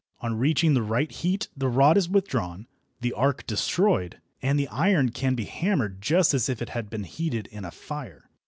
[0.21, 2.65] On reaching the right heat the rod is withdrawn,
[3.01, 7.03] the arc destroyed, and the iron can be hammered just as if it had been
[7.03, 8.27] heated in a fire.